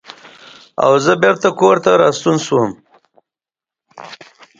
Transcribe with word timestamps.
او 0.83 0.91
زۀ 1.03 1.13
بېرته 1.23 1.49
کورته 1.59 1.91
راستون 2.01 2.37
شوم 2.45 2.69
ـ 2.77 2.79